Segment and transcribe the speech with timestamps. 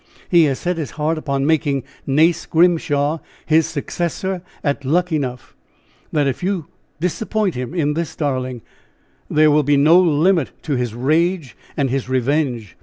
[0.29, 5.53] He has set his heart upon making Nace Grimshaw his successor at Luckenough,
[6.11, 6.65] that if you
[6.99, 8.71] disappoint him in this darling purpose,
[9.37, 12.75] there will be no limit to his rage and his revenge.